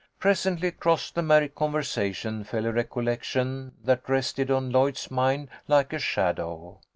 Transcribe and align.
Presently, 0.17 0.69
across 0.69 1.11
the 1.11 1.21
merry 1.21 1.47
conversation, 1.47 2.43
fell 2.43 2.65
a 2.65 2.73
recol 2.73 3.05
lection 3.05 3.73
that 3.83 4.09
rested 4.09 4.49
on 4.49 4.71
Lloyd's 4.71 5.11
mind 5.11 5.47
like 5.67 5.93
a 5.93 5.99
shadow. 5.99 6.79